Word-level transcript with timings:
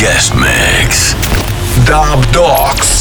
guest 0.00 0.34
mix. 0.34 1.14
Dubdogz. 1.84 2.99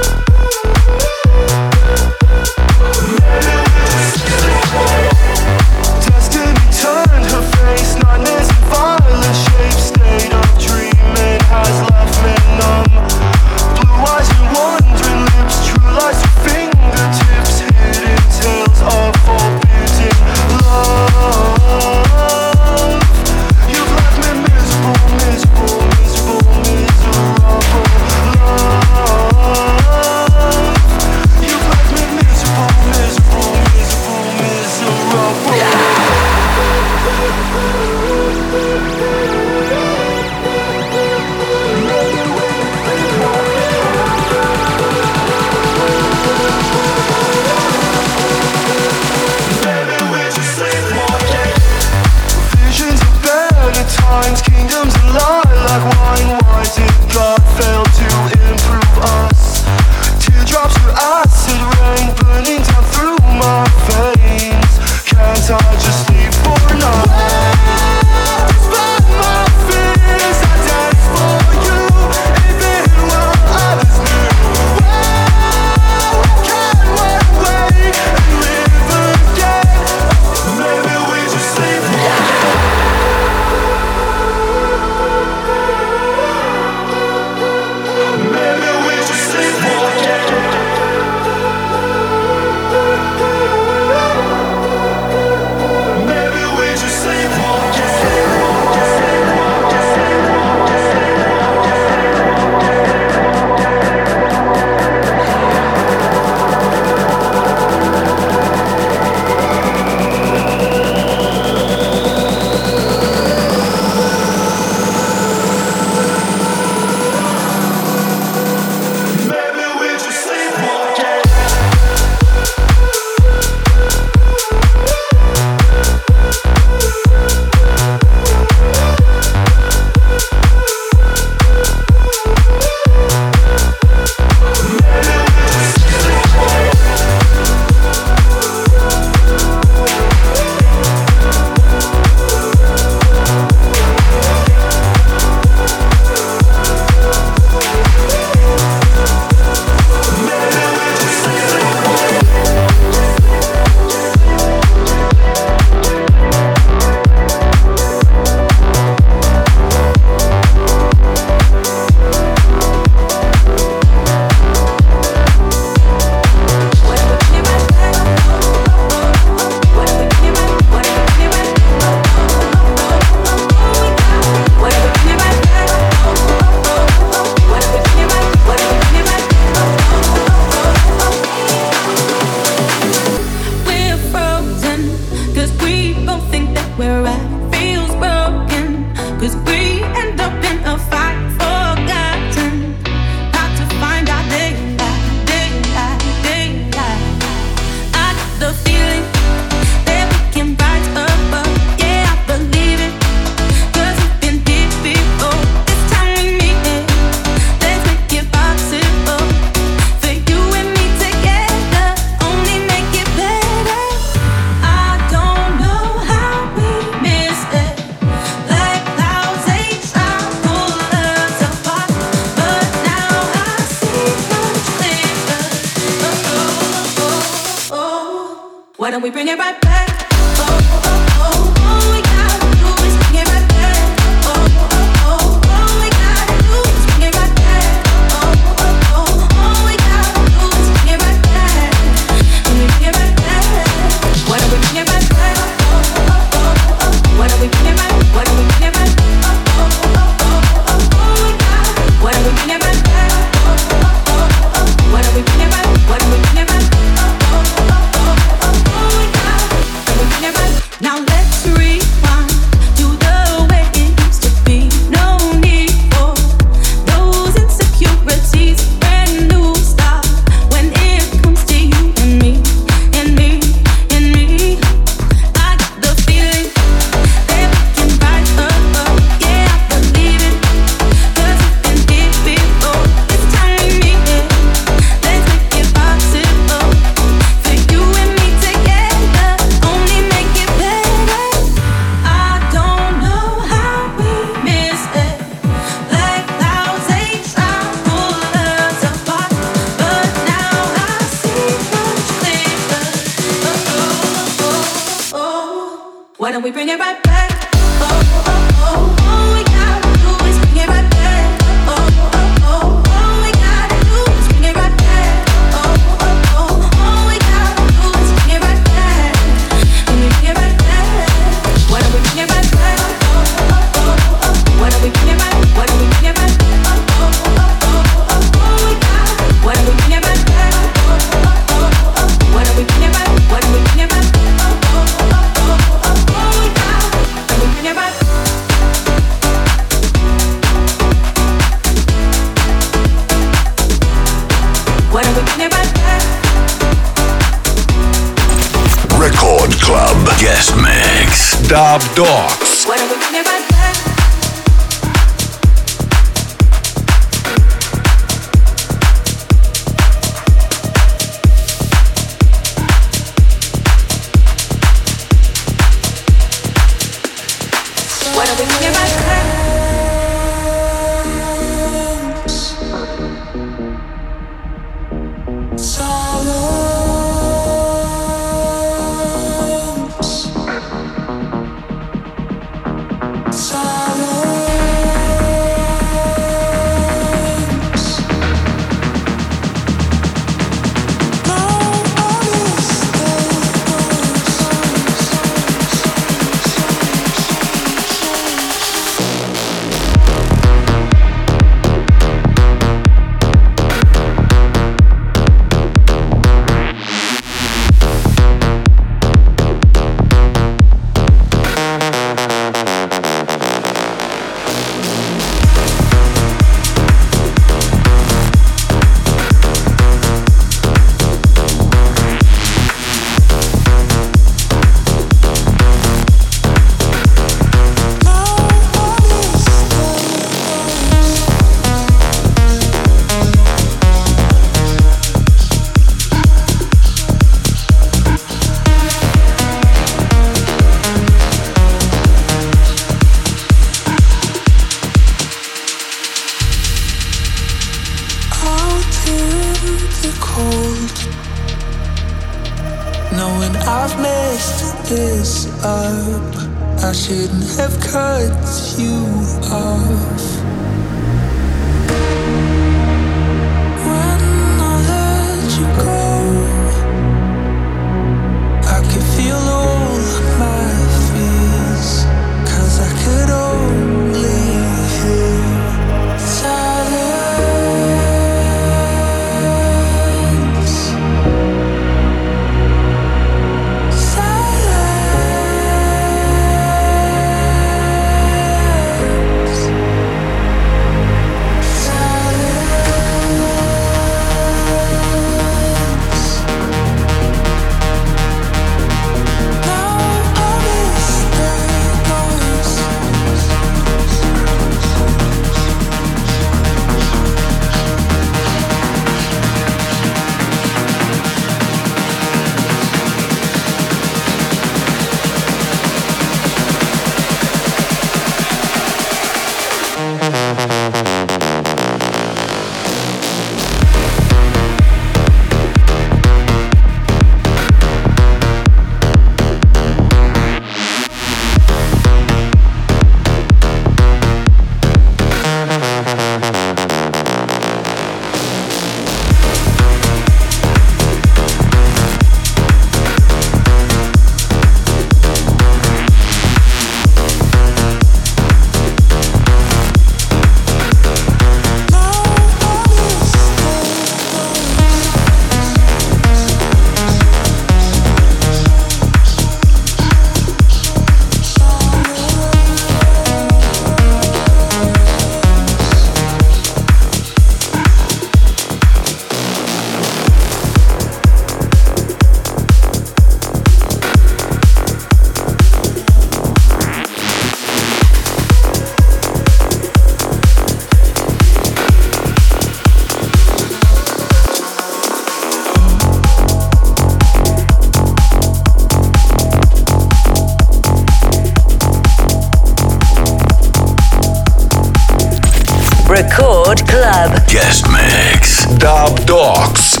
Guest 597.51 597.85
Mix. 597.89 598.65
Dubdogz. 598.79 600.00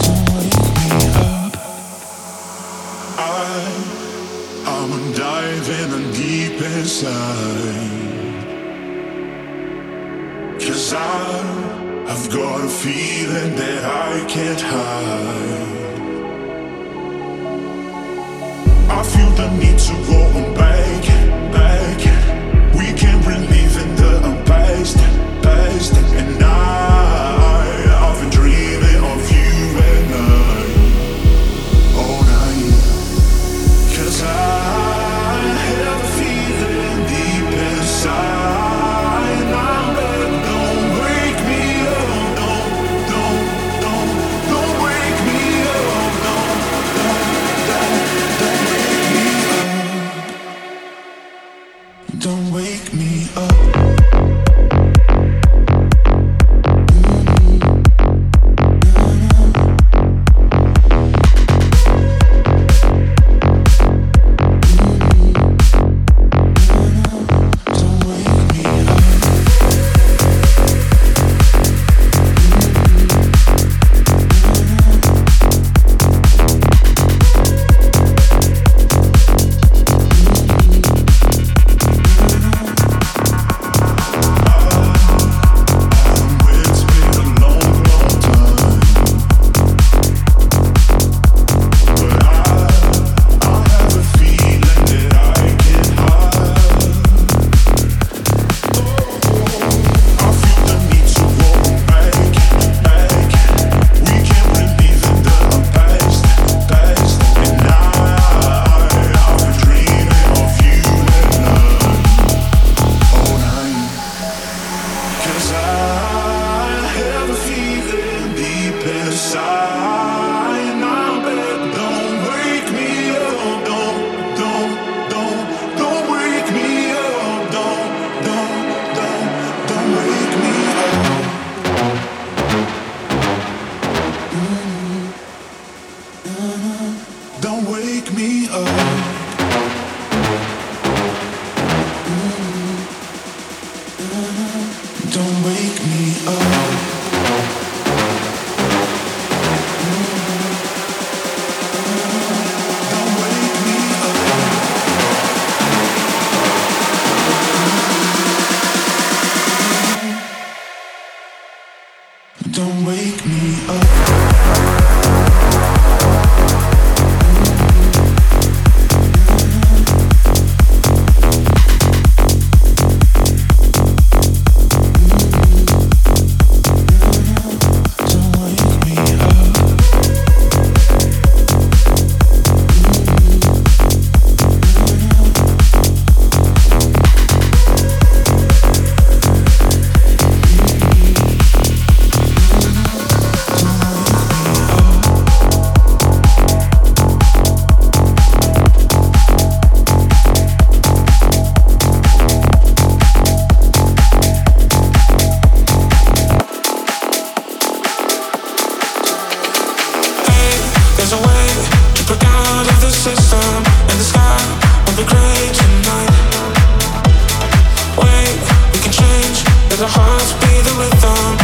Our 219.81 219.87
hearts 219.87 220.33
be 220.33 220.61
the 220.61 220.75
rhythm. 220.77 221.40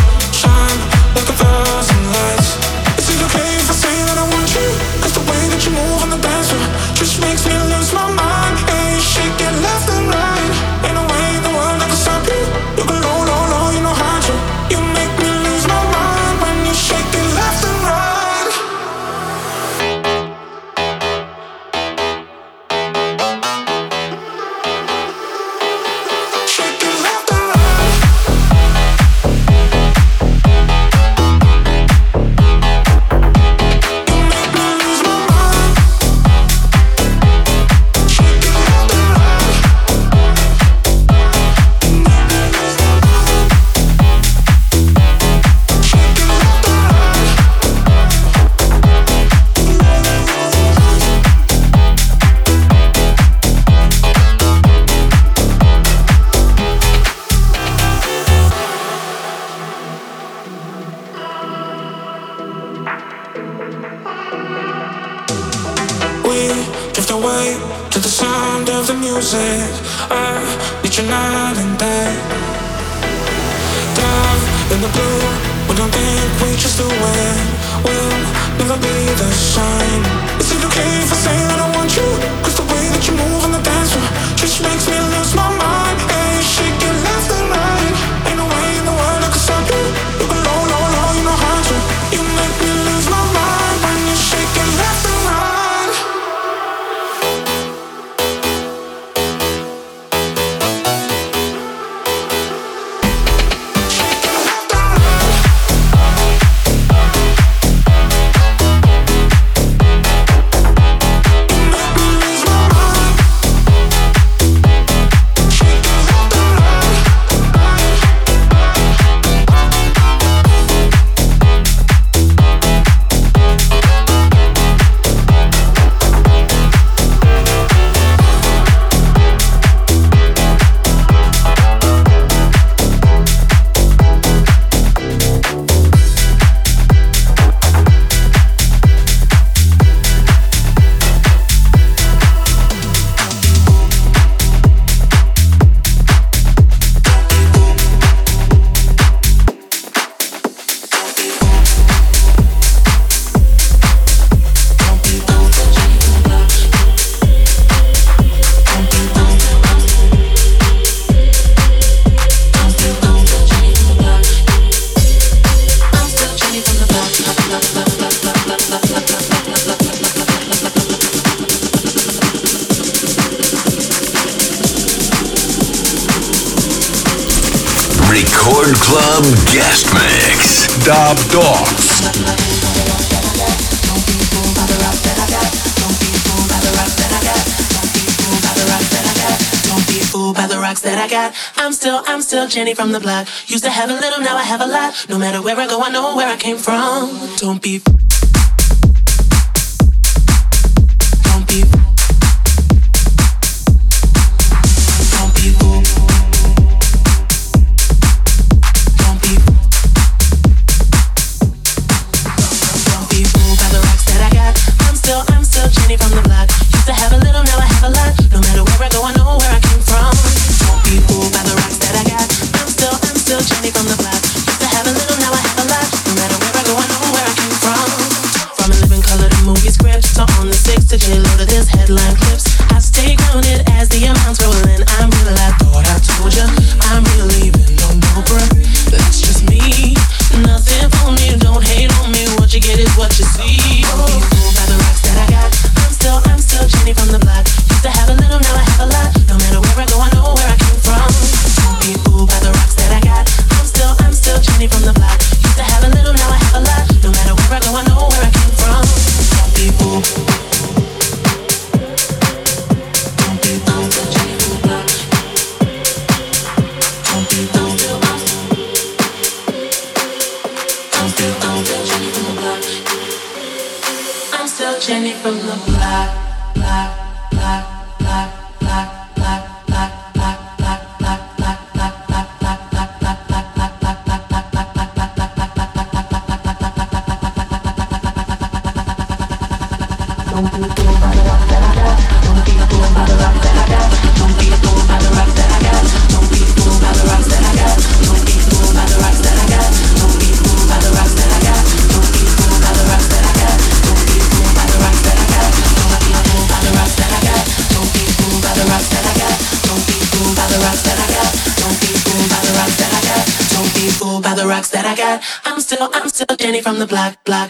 little 192.47 192.65
Jenny 192.65 192.75
from 192.75 192.91
the 192.91 192.99
block. 192.99 193.27
Used 193.47 193.63
to 193.63 193.69
have 193.69 193.89
a 193.89 193.93
little, 193.93 194.19
now 194.21 194.37
I 194.37 194.43
have 194.43 194.61
a 194.61 194.67
lot. 194.67 195.05
No 195.09 195.17
matter 195.17 195.41
where 195.41 195.57
I 195.57 195.67
go, 195.67 195.81
I 195.81 195.89
know 195.89 196.15
where 196.15 196.27
I 196.27 196.37
came 196.37 196.57
from. 196.57 197.09
Don't 197.37 197.61
be 197.61 197.79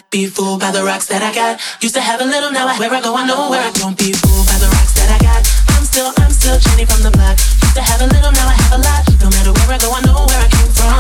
not 0.07 0.11
be 0.11 0.27
fooled 0.27 0.59
by 0.59 0.71
the 0.71 0.83
rocks 0.83 1.07
that 1.07 1.21
I 1.21 1.33
got. 1.33 1.59
Used 1.81 1.95
to 1.95 2.01
have 2.01 2.21
a 2.21 2.23
little, 2.23 2.51
now 2.51 2.67
I, 2.67 2.79
where 2.79 2.93
I 2.93 3.01
go, 3.01 3.15
I 3.15 3.27
know 3.27 3.49
where 3.49 3.61
I 3.61 3.71
don't 3.71 3.97
be 3.97 4.13
fooled 4.13 4.47
by 4.47 4.57
the 4.57 4.67
rocks 4.67 4.93
that 4.95 5.09
I 5.11 5.19
got. 5.19 5.43
I'm 5.75 5.83
still, 5.83 6.13
I'm 6.17 6.31
still 6.31 6.57
Jenny 6.59 6.85
from 6.85 7.03
the 7.03 7.11
block. 7.11 7.37
Used 7.37 7.75
to 7.75 7.81
have 7.81 8.01
a 8.01 8.07
little, 8.07 8.31
now 8.31 8.47
I 8.47 8.55
have 8.55 8.73
a 8.73 8.81
lot. 8.81 9.03
No 9.19 9.29
matter 9.29 9.51
where 9.51 9.75
I 9.75 9.77
go, 9.77 9.91
I 9.91 10.01
know 10.07 10.25
where 10.25 10.39
I 10.39 10.47
came 10.47 10.71
from. 10.71 10.99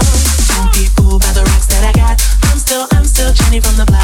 Don't 0.55 0.71
be 0.73 0.85
fooled 0.95 1.21
by 1.21 1.31
the 1.31 1.43
rocks 1.43 1.67
that 1.67 1.83
I 1.87 1.93
got. 1.95 2.19
I'm 2.51 2.59
still, 2.59 2.87
I'm 2.91 3.05
still 3.05 3.31
Jenny 3.31 3.59
from 3.59 3.77
the 3.77 3.85
block. 3.85 3.96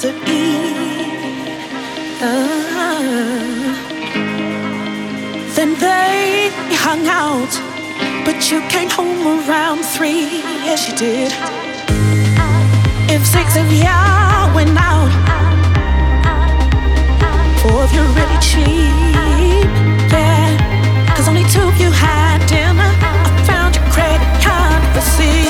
to 0.00 0.12
be. 0.24 0.42
Uh, 2.20 2.78
then 5.56 5.74
they 5.74 6.50
hung 6.76 7.06
out 7.08 7.52
but 8.24 8.50
you 8.50 8.60
came 8.68 8.90
home 8.90 9.26
around 9.26 9.82
three. 9.84 10.42
Yes 10.66 10.88
you 10.88 10.94
did. 10.96 11.32
If 13.10 13.26
six 13.26 13.56
of 13.56 13.66
y'all 13.72 14.54
went 14.54 14.76
out 14.78 15.10
four 17.60 17.82
of 17.82 17.92
you 17.92 18.02
really 18.18 18.40
cheap 18.40 19.68
yeah. 20.12 21.14
Cause 21.16 21.26
only 21.26 21.44
two 21.44 21.62
of 21.62 21.76
you 21.80 21.90
had 21.90 22.38
dinner. 22.46 22.90
I 23.02 23.42
found 23.48 23.74
your 23.74 23.84
credit 23.90 24.30
card 24.44 24.80
receipt. 24.94 25.47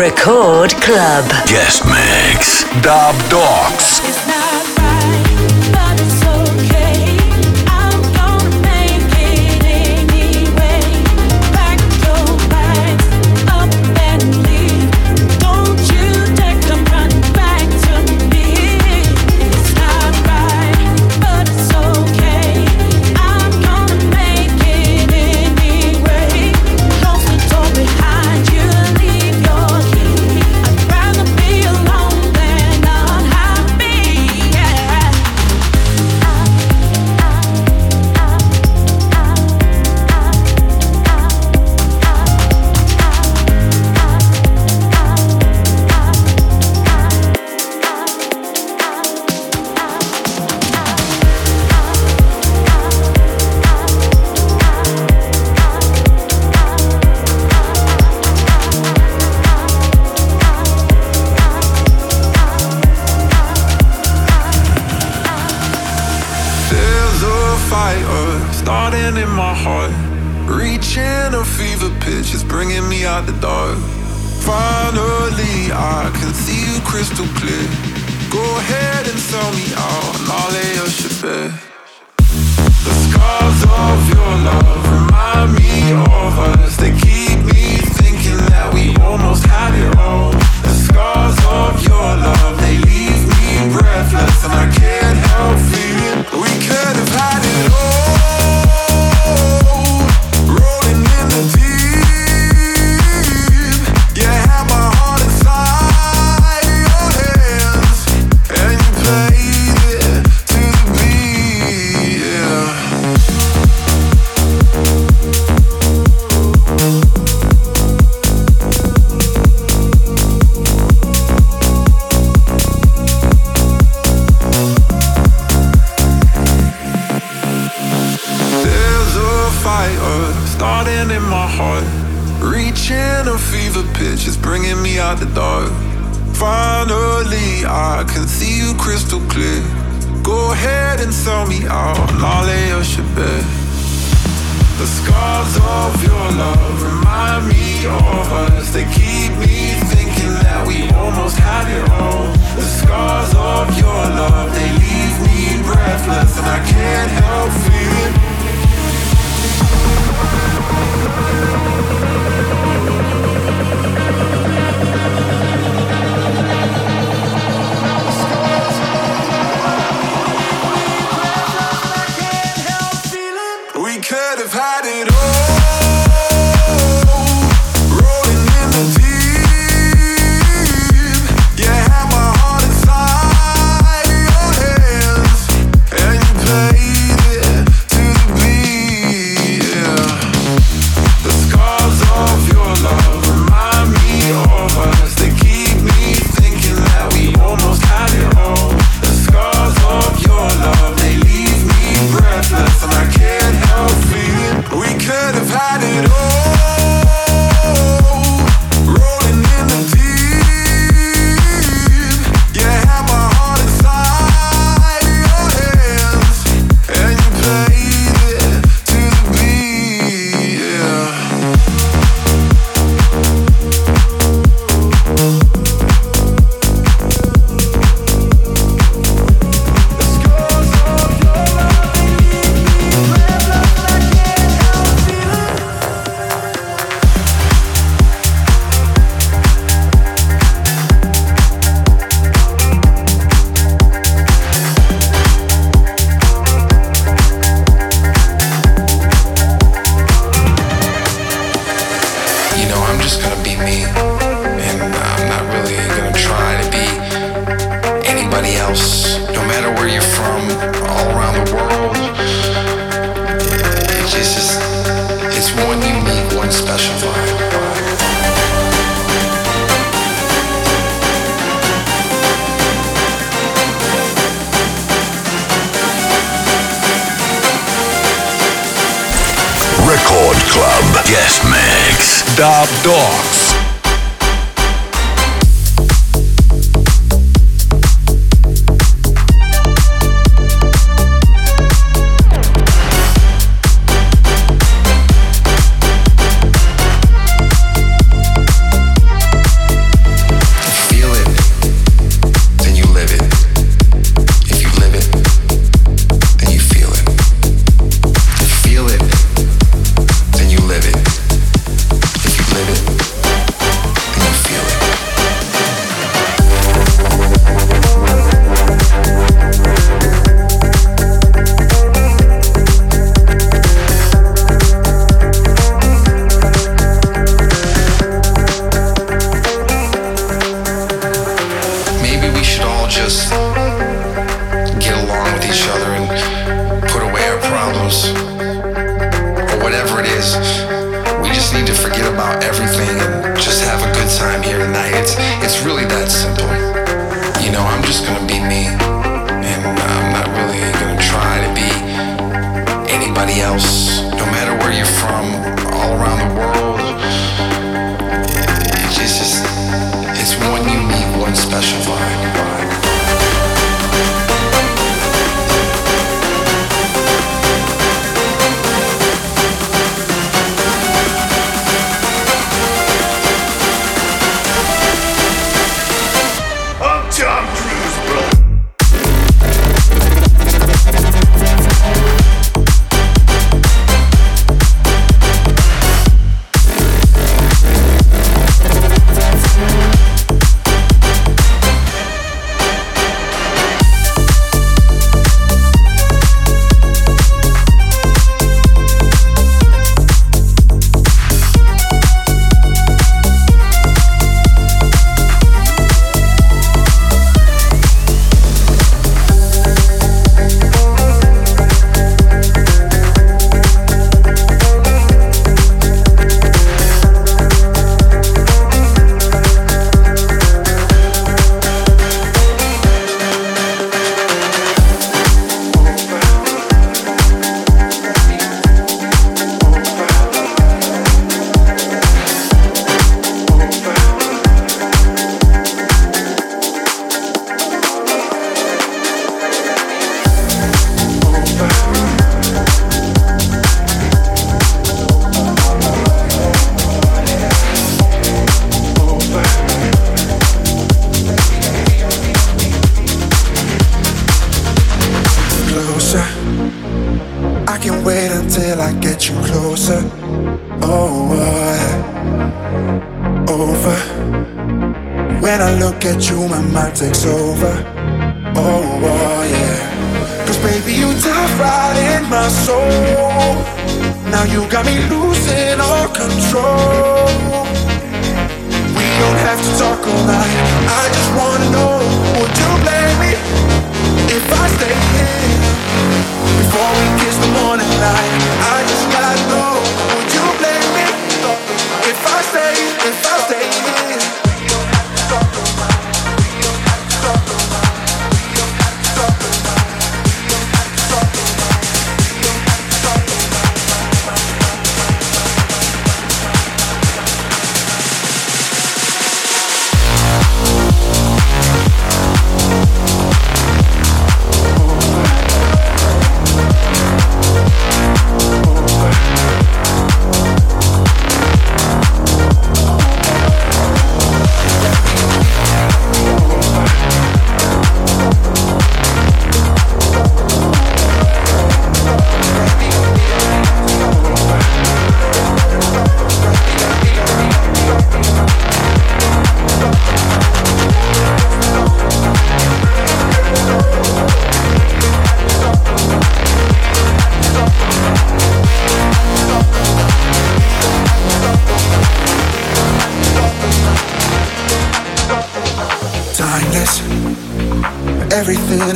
Record 0.00 0.70
Club. 0.80 1.26
Guest 1.46 1.84
mix. 1.84 2.64
Dub 2.80 3.14
Dogs. 3.28 4.29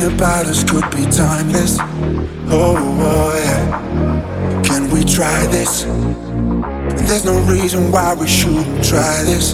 about 0.05 0.45
us 0.45 0.63
could 0.63 0.89
be 0.91 1.03
timeless. 1.09 1.77
Oh, 2.49 2.75
oh 2.77 3.37
yeah. 3.37 4.61
Can 4.63 4.89
we 4.91 5.03
try 5.03 5.45
this? 5.47 5.83
There's 7.07 7.25
no 7.25 7.39
reason 7.51 7.91
why 7.91 8.13
we 8.13 8.27
shouldn't 8.27 8.83
try 8.83 9.23
this. 9.23 9.53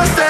understand 0.00 0.29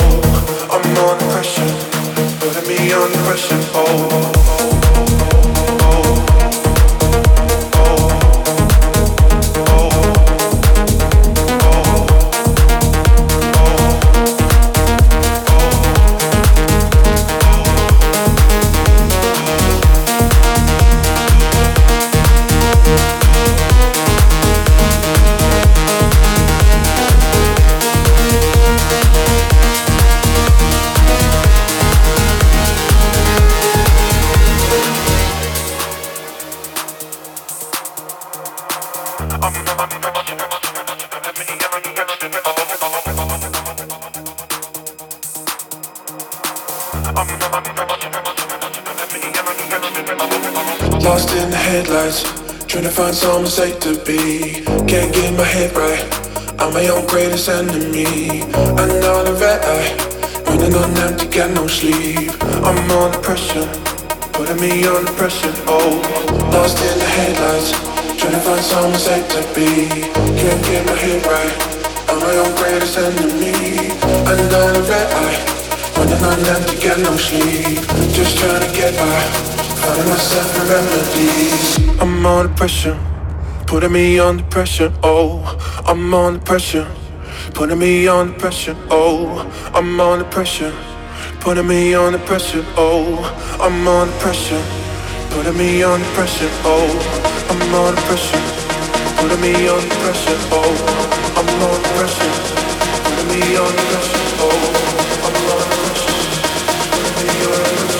Putting 2.91 3.11
me 3.11 3.67
under 3.73 4.70
Lost 51.01 51.31
in 51.33 51.49
the 51.49 51.55
headlights, 51.55 52.23
trying 52.65 52.83
to 52.83 52.89
find 52.89 53.15
somewhere 53.15 53.45
safe 53.49 53.79
to 53.79 53.95
be. 54.03 54.65
Can't 54.85 55.13
get 55.13 55.33
my 55.37 55.43
head 55.45 55.75
right. 55.77 56.03
I'm 56.59 56.73
my 56.73 56.87
own 56.89 57.07
greatest 57.07 57.47
enemy. 57.47 58.41
Another 58.77 59.33
red 59.35 59.61
eye, 59.63 59.95
running 60.45 60.75
on 60.75 60.97
empty, 60.97 61.27
got 61.27 61.51
no 61.51 61.67
sleep. 61.67 62.31
I'm 62.41 62.91
under 62.91 63.17
pressure, 63.19 63.65
putting 64.33 64.59
me 64.59 64.85
under 64.85 65.11
pressure. 65.13 65.53
Oh, 65.67 66.01
lost 66.51 66.77
in 66.83 66.99
the 66.99 67.05
headlights, 67.05 67.90
trying 68.21 68.33
to 68.33 68.39
find 68.39 68.63
somewhere 68.63 68.99
safe 68.99 69.27
to 69.29 69.41
be. 69.55 69.87
Can't 70.37 70.61
get 70.63 70.85
my 70.85 70.93
head 70.93 71.25
right. 71.25 71.53
I'm 72.07 72.19
my 72.19 72.35
own 72.37 72.53
greatest 72.55 72.97
enemy. 72.97 73.89
Another 74.29 74.81
red 74.85 75.09
eye, 75.23 75.37
running 75.97 76.23
on 76.29 76.39
empty, 76.53 76.77
got 76.85 76.99
no 76.99 77.17
sleep. 77.17 77.81
Just 78.13 78.37
trying 78.37 78.61
to 78.61 78.71
get 78.77 78.93
by. 78.95 79.21
Finding 79.81 80.09
myself 80.09 80.55
in 80.57 80.63
remedies. 80.69 81.99
I'm 81.99 82.23
under 82.23 82.53
pressure, 82.53 82.99
putting 83.65 83.91
me 83.91 84.19
under 84.19 84.43
pressure. 84.43 84.93
Oh, 85.01 85.57
I'm 85.87 86.13
under 86.13 86.39
pressure, 86.39 86.87
putting 87.55 87.79
me 87.79 88.07
under 88.07 88.37
pressure. 88.37 88.77
Oh, 88.91 89.49
I'm 89.73 89.99
under 89.99 90.25
pressure, 90.25 90.73
putting 91.39 91.67
me 91.67 91.95
under 91.95 92.19
pressure. 92.19 92.63
Oh, 92.77 93.17
I'm 93.59 93.87
under 93.87 94.13
pressure, 94.19 94.63
putting 95.31 95.57
me 95.57 95.81
under 95.81 96.05
pressure. 96.13 96.49
Oh, 96.63 97.20
I'm 97.51 97.59
pressure, 98.07 98.39
putting 99.17 99.41
me 99.41 99.67
under 99.67 99.95
pressure. 99.95 100.37
Oh, 100.53 100.73
I'm 101.35 101.47
pressure, 101.97 102.33
putting 103.03 103.27
me 103.27 103.57
pressure. 103.91 104.23
Oh, 104.39 104.51
I'm 105.25 105.35
pressure, 105.83 106.15
putting 106.93 107.15
me 107.19 107.29
pressure. 107.83 107.99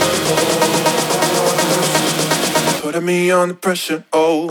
Putting 2.82 3.06
me 3.06 3.32
pressure, 3.56 4.04
oh. 4.14 4.51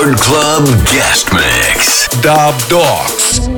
Club 0.00 0.66
Guest 0.86 1.30
Mix. 1.30 2.08
Dub 2.22 2.54
Dogs. 2.70 3.49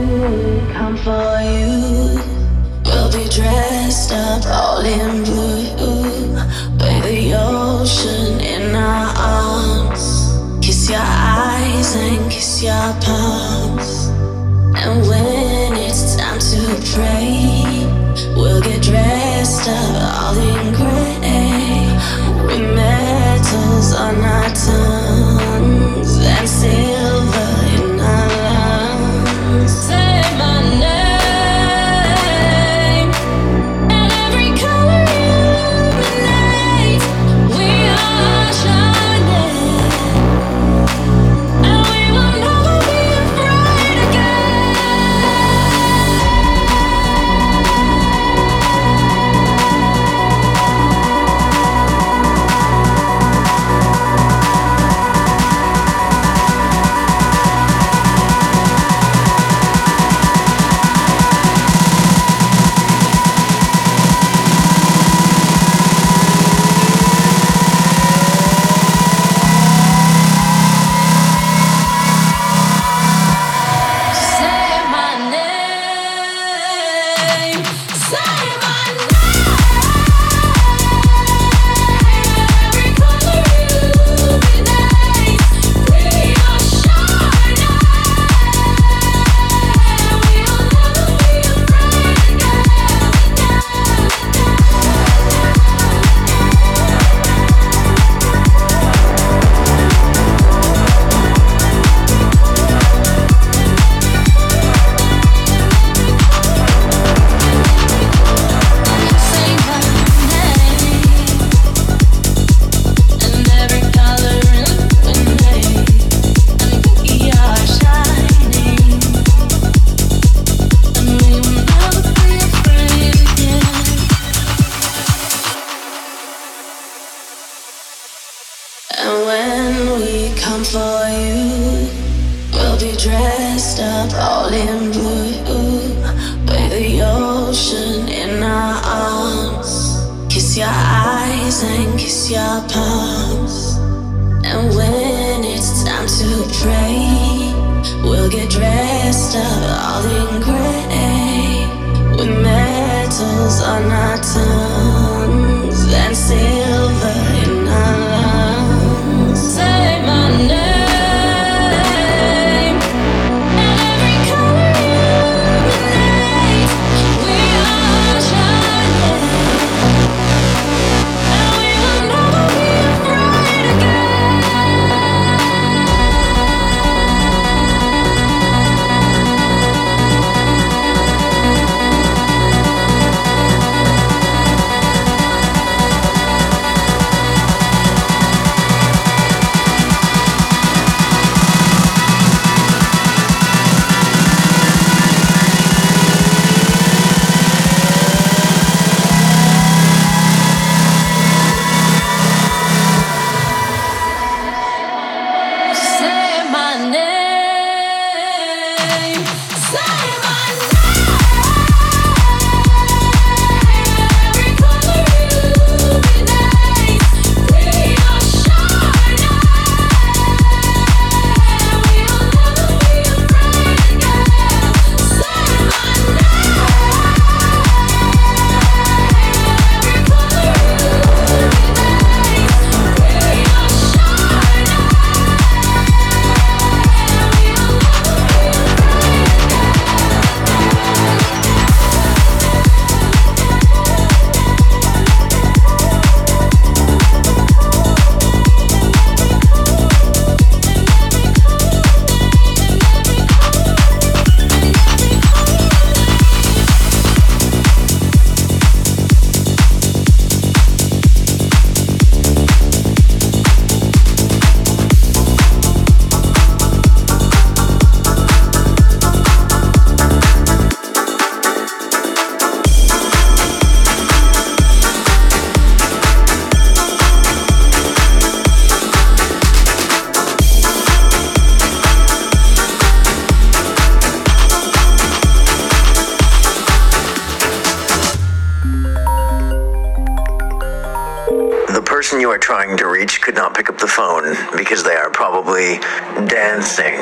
you 292.22 292.30
are 292.30 292.38
trying 292.38 292.76
to 292.76 292.86
reach 292.86 293.20
could 293.20 293.34
not 293.34 293.52
pick 293.52 293.68
up 293.68 293.76
the 293.78 293.86
phone 293.86 294.22
because 294.56 294.84
they 294.84 294.94
are 294.94 295.10
probably 295.10 295.82
dancing. 296.30 296.94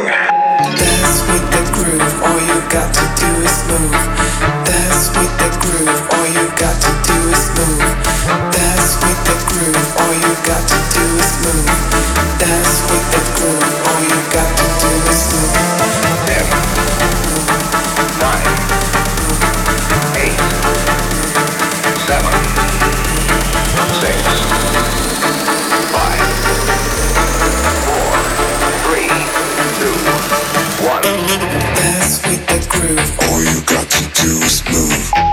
With 1.29 1.45
the 1.53 1.61
groove, 1.77 2.17
all 2.25 2.41
you 2.41 2.57
got 2.73 2.89
to 2.89 3.05
do 3.21 3.29
is 3.45 3.57
move. 3.69 3.93
With 5.21 5.35
the 5.37 5.51
groove, 5.61 6.01
all 6.17 6.25
you 6.25 6.49
got 6.57 6.73
to 6.73 6.93
do 7.05 7.19
is 7.37 7.53
move. 7.53 7.85
With 9.05 9.21
the 9.29 9.37
groove, 9.45 9.89
all 10.01 10.15
you 10.25 10.33
got 10.49 10.65
to 10.73 10.79
do 10.89 11.05
is 11.21 11.33
move. 11.45 11.69
With 12.89 13.07
the 13.13 13.21
groove, 13.37 13.77
all 13.93 14.01
you 14.01 14.21
got 14.33 14.49
to 14.57 14.65
do 14.81 14.89
is 15.13 15.21
move. 15.37 15.61
too 34.21 34.39
smooth. 34.43 35.30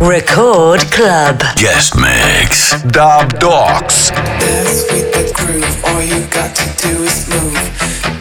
Record 0.00 0.80
Club. 0.92 1.40
Guest 1.56 1.96
mix. 1.96 2.74
Dubdogz. 2.84 4.10
Dance 4.38 4.92
with 4.92 5.12
the 5.12 5.32
groove. 5.34 5.84
All 5.84 6.00
you 6.00 6.24
got 6.28 6.54
to 6.54 6.86
do 6.86 7.02
is 7.02 7.28
move. 7.28 8.15